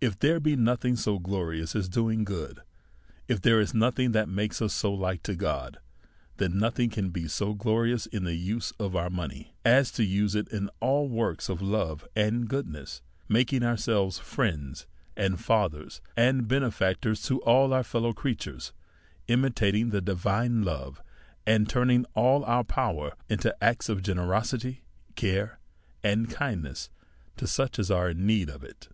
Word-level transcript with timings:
If 0.00 0.18
there 0.18 0.40
be 0.40 0.56
nothing 0.56 0.96
so 0.96 1.18
glorious 1.18 1.76
as 1.76 1.90
doing 1.90 2.24
good, 2.24 2.60
if 3.26 3.42
there 3.42 3.60
is 3.60 3.74
nothing 3.74 4.12
that 4.12 4.26
makes 4.26 4.62
us 4.62 4.72
so 4.72 4.94
like 4.94 5.22
to 5.24 5.34
God, 5.36 5.78
then 6.38 6.56
nothing 6.58 6.88
can 6.88 7.10
be 7.10 7.28
so 7.28 7.52
glorious 7.52 8.06
in 8.06 8.24
the 8.24 8.32
use 8.34 8.70
of 8.78 8.96
our 8.96 9.10
money 9.10 9.52
as 9.66 9.90
to 9.90 10.04
use 10.04 10.34
it 10.34 10.48
all 10.80 11.04
in 11.04 11.12
works 11.12 11.50
of 11.50 11.60
love 11.60 12.08
and 12.16 12.48
"oodness, 12.50 13.02
makin" 13.28 13.62
ourselves 13.62 14.18
friends, 14.18 14.86
fathers, 15.36 16.00
benefactors, 16.16 17.20
to 17.24 17.38
all 17.42 17.74
our 17.74 17.84
fei 17.84 17.98
low 17.98 18.14
creatures, 18.14 18.72
imitating 19.26 19.90
the 19.90 20.00
divine 20.00 20.62
love, 20.62 21.02
and 21.46 21.68
turning 21.68 22.06
all 22.14 22.42
our 22.46 22.64
power 22.64 23.12
into 23.28 23.54
acts 23.62 23.90
of 23.90 24.00
generosity, 24.00 24.86
care^ 25.14 25.56
and 26.02 26.30
kind 26.30 26.62
ness, 26.62 26.88
to 27.36 27.46
such 27.46 27.78
as 27.78 27.90
are 27.90 28.08
in 28.08 28.24
need 28.24 28.48
of 28.48 28.64
it. 28.64 28.88